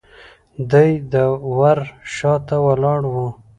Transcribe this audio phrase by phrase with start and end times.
[0.71, 1.15] دی د
[1.57, 1.79] ور
[2.15, 3.15] شاته ولاړ و.